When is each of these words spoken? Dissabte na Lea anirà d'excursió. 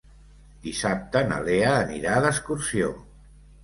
Dissabte 0.63 1.23
na 1.33 1.39
Lea 1.51 1.71
anirà 1.77 2.19
d'excursió. 2.27 2.95